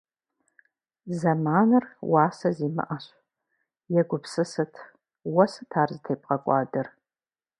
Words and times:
Зэманыр 1.19 1.85
уасэ 2.11 2.49
зимыӏэщ. 2.57 3.05
Егупсысыт, 3.99 4.73
уэ 5.33 5.45
сыт 5.51 5.71
ар 5.81 5.89
зытебгъэкӏуадэр? 5.95 6.87